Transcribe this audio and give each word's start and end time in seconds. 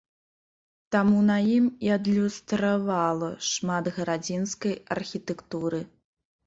Таму 0.95 1.19
на 1.27 1.35
ім 1.57 1.67
і 1.87 1.93
адлюстравала 1.97 3.31
шмат 3.51 3.93
гарадзенскай 4.01 4.73
архітэктуры. 4.99 5.89